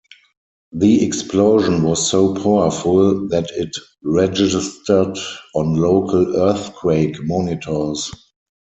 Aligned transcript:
The 0.71 1.05
explosion 1.05 1.83
was 1.83 2.09
so 2.09 2.33
powerful 2.33 3.27
that 3.27 3.51
it 3.51 3.69
registered 4.03 5.15
on 5.53 5.75
local 5.75 6.37
earthquake 6.37 7.21
monitors. 7.23 8.09